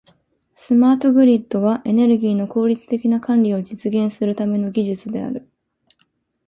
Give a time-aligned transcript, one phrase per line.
[0.55, 5.47] スマートグリッドは、エネルギーの効率的な管理を実現するための技術である。